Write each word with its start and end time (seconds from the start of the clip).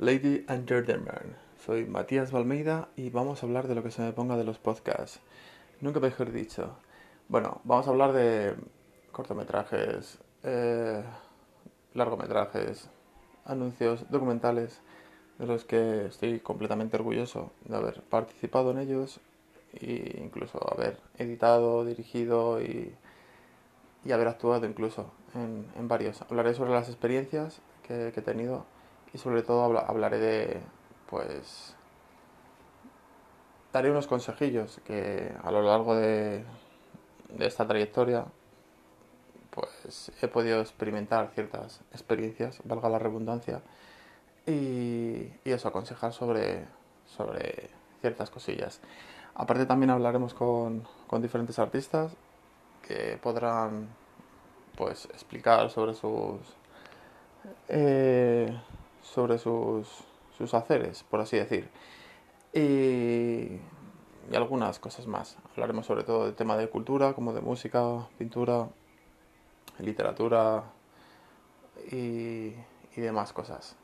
Lady 0.00 0.44
and 0.46 0.68
Gentlemen, 0.68 1.34
soy 1.66 1.84
Matías 1.84 2.30
Balmeida 2.30 2.88
y 2.94 3.10
vamos 3.10 3.42
a 3.42 3.46
hablar 3.46 3.66
de 3.66 3.74
lo 3.74 3.82
que 3.82 3.90
se 3.90 4.00
me 4.00 4.12
ponga 4.12 4.36
de 4.36 4.44
los 4.44 4.60
podcasts. 4.60 5.18
Nunca 5.80 5.98
mejor 5.98 6.30
dicho. 6.30 6.76
Bueno, 7.26 7.60
vamos 7.64 7.88
a 7.88 7.90
hablar 7.90 8.12
de 8.12 8.54
cortometrajes, 9.10 10.20
eh, 10.44 11.02
largometrajes, 11.94 12.88
anuncios, 13.44 14.08
documentales, 14.08 14.80
de 15.36 15.46
los 15.46 15.64
que 15.64 16.06
estoy 16.06 16.38
completamente 16.38 16.96
orgulloso 16.96 17.50
de 17.64 17.76
haber 17.76 18.00
participado 18.02 18.70
en 18.70 18.78
ellos 18.78 19.18
e 19.72 20.20
incluso 20.22 20.60
haber 20.72 21.00
editado, 21.16 21.84
dirigido 21.84 22.62
y, 22.62 22.94
y 24.04 24.12
haber 24.12 24.28
actuado 24.28 24.64
incluso 24.64 25.10
en, 25.34 25.66
en, 25.76 25.88
varios. 25.88 26.22
Hablaré 26.22 26.54
sobre 26.54 26.70
las 26.70 26.88
experiencias 26.88 27.60
que, 27.82 28.12
que 28.14 28.20
he 28.20 28.22
tenido 28.22 28.64
y 29.12 29.18
sobre 29.18 29.42
todo 29.42 29.78
hablaré 29.78 30.18
de, 30.18 30.60
pues, 31.08 31.74
daré 33.72 33.90
unos 33.90 34.06
consejillos 34.06 34.80
que 34.84 35.32
a 35.42 35.50
lo 35.50 35.62
largo 35.62 35.94
de, 35.94 36.44
esta 37.38 37.66
trayectoria 37.66 38.24
pues 39.50 40.12
he 40.22 40.28
podido 40.28 40.60
experimentar 40.60 41.30
ciertas 41.34 41.80
experiencias, 41.92 42.60
valga 42.64 42.88
la 42.88 42.98
redundancia, 42.98 43.60
y, 44.46 45.32
y, 45.44 45.50
eso, 45.50 45.68
aconsejar 45.68 46.12
sobre, 46.12 46.66
sobre 47.06 47.68
ciertas 48.00 48.30
cosillas. 48.30 48.80
Aparte 49.34 49.66
también 49.66 49.90
hablaremos 49.90 50.32
con, 50.32 50.86
con 51.06 51.22
diferentes 51.22 51.58
artistas 51.58 52.12
que 52.86 53.18
podrán 53.20 53.88
pues 54.76 55.06
explicar 55.06 55.70
sobre 55.70 55.94
sus 55.94 56.38
eh, 57.68 58.56
sobre 59.12 59.38
sus, 59.38 59.88
sus 60.36 60.54
haceres, 60.54 61.04
por 61.04 61.20
así 61.20 61.36
decir. 61.36 61.68
Y, 62.52 63.60
algunas 64.34 64.78
cosas 64.78 65.06
más. 65.06 65.38
Hablaremos 65.52 65.86
sobre 65.86 66.04
todo 66.04 66.26
del 66.26 66.34
tema 66.34 66.56
de 66.56 66.68
cultura, 66.68 67.14
como 67.14 67.32
de 67.32 67.40
música, 67.40 68.06
pintura, 68.18 68.68
literatura 69.78 70.64
y, 71.90 72.52
y 72.96 73.00
demás 73.00 73.32
cosas. 73.32 73.76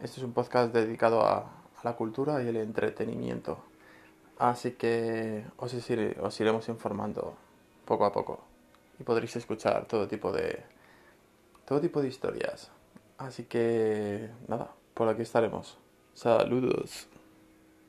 Este 0.00 0.18
es 0.18 0.24
un 0.24 0.32
podcast 0.32 0.74
dedicado 0.74 1.22
a, 1.22 1.38
a, 1.38 1.84
la 1.84 1.94
cultura 1.94 2.42
y 2.42 2.48
el 2.48 2.56
entretenimiento. 2.56 3.58
Así 4.38 4.72
que 4.72 5.44
os, 5.56 5.72
os 5.72 6.40
iremos 6.40 6.68
informando 6.68 7.36
poco 7.84 8.04
a 8.04 8.12
poco 8.12 8.40
y 8.98 9.04
podréis 9.04 9.36
escuchar 9.36 9.86
todo 9.86 10.08
tipo 10.08 10.32
de 10.32 10.64
todo 11.64 11.80
tipo 11.80 12.02
de 12.02 12.08
historias. 12.08 12.70
Así 13.26 13.44
que 13.44 14.30
nada, 14.48 14.74
por 14.94 15.08
aquí 15.08 15.22
estaremos. 15.22 15.78
Saludos. 16.12 17.08